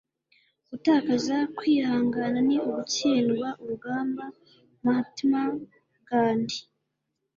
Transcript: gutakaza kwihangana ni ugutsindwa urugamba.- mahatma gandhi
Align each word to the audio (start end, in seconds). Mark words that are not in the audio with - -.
gutakaza 0.69 1.35
kwihangana 1.57 2.39
ni 2.47 2.55
ugutsindwa 2.65 3.47
urugamba.- 3.61 4.23
mahatma 4.83 5.41
gandhi 6.07 6.59